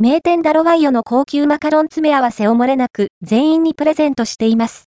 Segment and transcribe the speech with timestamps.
[0.00, 4.84] 名店ダロワイヨの高級マカロン詰め合わせを漏れなく全員にプレゼントしています。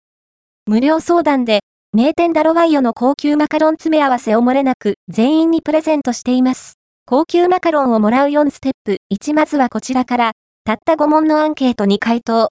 [0.66, 1.60] 無料相談で、
[1.94, 6.74] 名店ダロワイヨの高級マカロン詰め合わせを漏れなく全員にプレゼントしています。
[7.06, 10.32] 高級マカロンをもらう4ステップ1まずはこちらから、
[10.64, 12.50] たった5問のアンケートに回答。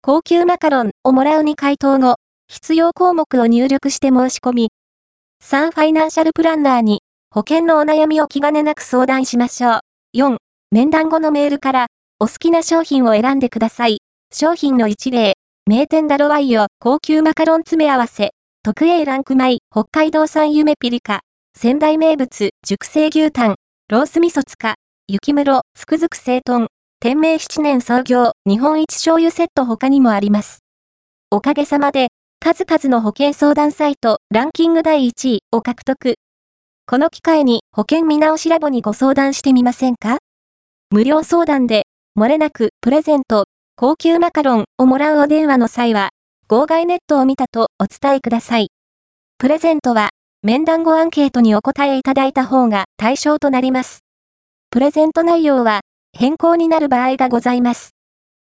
[0.00, 4.68] 高級マカロンをもらうに回答後、必要項目を入力して申し込み、
[5.44, 7.00] 3ファイナンシャルプランナーに
[7.32, 9.80] 保険のお悩みを気兼ねなく相談しましょう。
[10.16, 10.36] 4、
[10.72, 11.86] 面談後のメールから
[12.20, 13.98] お好きな商品を選んでください。
[14.32, 15.34] 商品の一例、
[15.66, 18.30] 名店ダロワイヨ高級マカロン詰め合わせ、
[18.62, 21.22] 特 A ランク米、北海道産夢ピリカ、
[21.58, 23.56] 仙台名物、熟成牛タン、
[23.88, 24.76] ロース味噌つか、
[25.08, 26.68] 雪室、福づく整豚、
[27.00, 30.60] 天明7年創業、日本一醤油セット他にもあります。
[31.32, 36.14] おかげさまで、数々の保険相談サイト、ランキング第1位を獲得。
[36.86, 40.18] この機会に保険見直しラボにご相談してみませんか？
[40.92, 41.86] 無料相談で、
[42.18, 43.44] 漏れなくプレゼント、
[43.76, 46.10] 高級マカロンをもらうお電話の際は、
[46.48, 48.70] 号外ネットを見たとお伝えください。
[49.38, 50.08] プレゼントは、
[50.42, 54.00] 面談後アンケートにお答えいただいた方が対象となります。
[54.70, 57.90] プレゼント内容は変更になる場合がございます。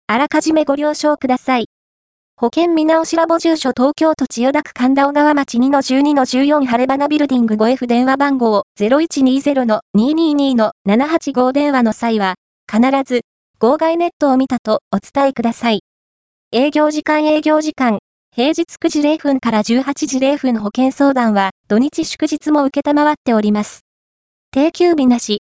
[0.06, 1.68] あらかじめご了承ください。
[2.38, 12.34] 保険見直しラボ住所東京都千代田区神田小川町2の12の14晴れ花ビルディング 5F 電話番号0120の222の785電話の際は、
[12.70, 13.22] 必ず、
[13.58, 15.80] 号外ネットを見たとお伝えください。
[16.52, 18.00] 営業時間営業時間、
[18.34, 23.80] 平日9時0分から18時0分保険相談は土日祝日も受けたまわっております。
[24.50, 25.34] 定休日なし、